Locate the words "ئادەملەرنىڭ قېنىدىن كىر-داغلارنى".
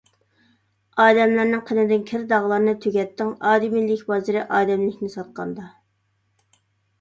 1.01-2.73